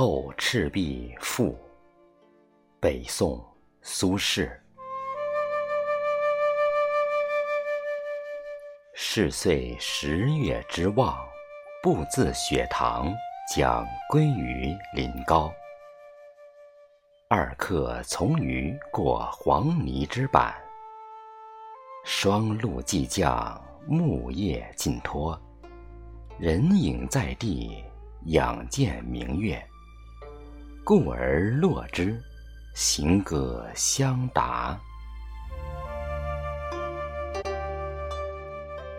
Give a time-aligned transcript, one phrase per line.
[0.00, 1.58] 后赤壁赋，
[2.78, 3.44] 北宋，
[3.82, 4.48] 苏轼。
[8.94, 11.18] 是岁十月之望，
[11.82, 13.12] 步自雪堂，
[13.52, 15.52] 将归于临高。
[17.28, 20.54] 二客从渔过黄泥之坂，
[22.04, 25.36] 霜露既降，木叶尽脱，
[26.38, 27.84] 人影在地，
[28.26, 29.60] 仰见明月。
[30.88, 32.18] 故而落之，
[32.72, 34.74] 行歌相答。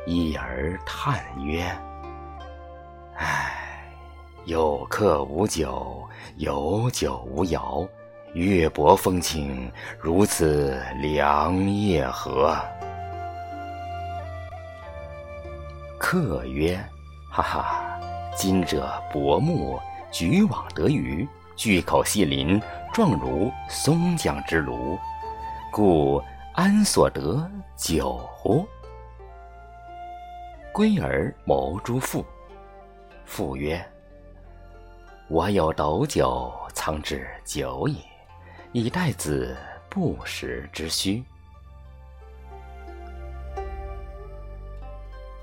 [0.05, 1.65] 一儿叹曰
[3.17, 3.89] ：“唉，
[4.45, 7.89] 有客无酒，有酒无肴。
[8.33, 12.55] 月薄风清，如此良夜何？”
[15.97, 16.79] 客曰
[17.33, 17.99] ：“哈哈，
[18.35, 19.81] 今者薄暮，
[20.11, 21.27] 举网得鱼。”
[21.59, 22.57] 巨口细鳞，
[22.93, 24.97] 状如松江之鲈，
[25.69, 28.65] 故安所得酒乎？
[30.71, 32.25] 归而谋诸父。
[33.25, 33.85] 父曰
[35.27, 38.05] ：“我有斗酒，藏之久矣，
[38.71, 39.53] 以待子
[39.89, 41.21] 不时之需。”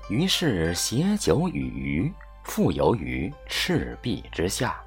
[0.09, 2.11] 于是携酒与鱼，
[2.43, 4.81] 复游于赤壁之下。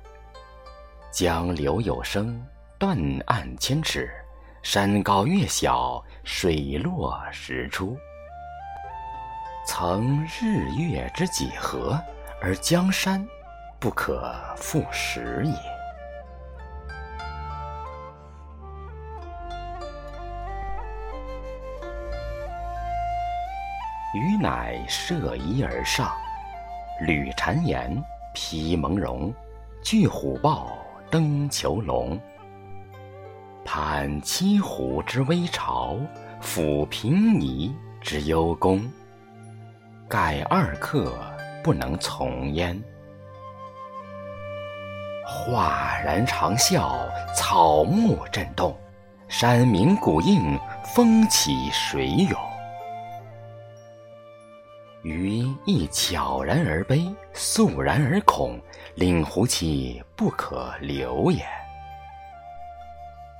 [1.11, 2.41] 江流有声，
[2.79, 4.07] 断岸千尺；
[4.63, 7.99] 山高月小，水落石出。
[9.67, 12.01] 曾日月之几何，
[12.41, 13.27] 而江山
[13.81, 15.53] 不可复食也。
[24.15, 26.13] 鱼乃射衣而上，
[27.01, 28.01] 履蝉岩，
[28.33, 29.35] 披蒙茸，
[29.83, 30.77] 踞虎豹。
[31.11, 32.17] 登囚笼，
[33.65, 35.97] 攀七虎之危潮，
[36.41, 38.89] 抚平夷之幽宫。
[40.09, 41.13] 盖二客
[41.65, 42.81] 不能从焉。
[45.27, 46.97] 哗然长啸，
[47.35, 48.77] 草木震动，
[49.27, 50.57] 山鸣谷应，
[50.95, 52.50] 风起水涌。
[55.03, 58.61] 余亦悄然而悲，肃然而恐。
[58.97, 61.47] 令狐其不可留也。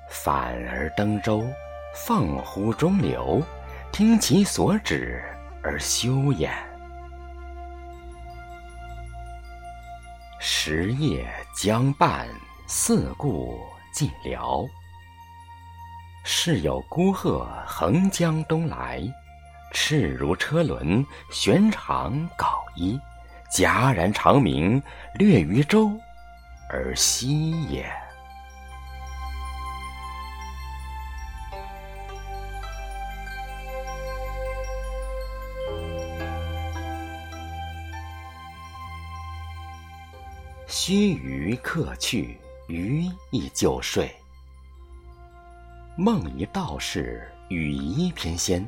[0.09, 1.45] 反而登舟，
[1.95, 3.43] 放乎中流，
[3.93, 5.23] 听其所止
[5.63, 6.53] 而休焉。
[10.39, 12.27] 时夜将半，
[12.67, 13.61] 四顾
[13.93, 14.65] 尽辽。
[16.25, 19.03] 是有孤鹤横江东来，
[19.71, 22.99] 赤如车轮，旋长缟衣。
[23.53, 24.81] 戛然长鸣，
[25.15, 25.91] 掠于舟
[26.69, 27.91] 而息也。
[40.69, 42.39] 须臾客去，
[42.69, 44.15] 余亦就睡。
[45.97, 48.65] 梦一道士羽衣翩跹，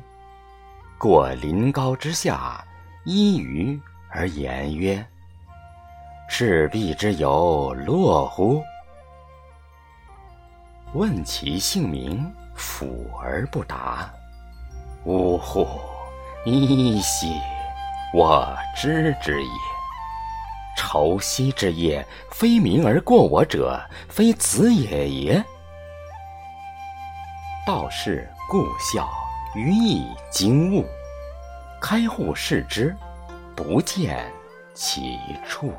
[1.03, 2.63] 过临高之下，
[3.03, 3.77] 依于。
[4.09, 5.05] 而言曰
[6.31, 8.63] ：“赤壁之游，乐乎？”
[10.95, 14.09] 问其姓名，抚而不答。
[15.03, 15.67] 呜呼！
[16.45, 17.35] 依稀，
[18.13, 19.49] 我知之也。
[20.77, 23.77] 愁夕之夜，非鸣而过我者，
[24.07, 25.43] 非子也也。
[27.67, 29.11] 道士故笑，
[29.55, 30.85] 余以惊悟。
[31.81, 32.95] 开户视之。
[33.55, 34.31] 不见
[34.73, 35.71] 其处。